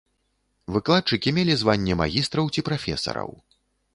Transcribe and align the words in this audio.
Выкладчыкі 0.77 1.33
мелі 1.39 1.53
званне 1.61 1.93
магістраў 2.01 2.45
ці 2.57 2.63
прафесараў. 2.69 3.29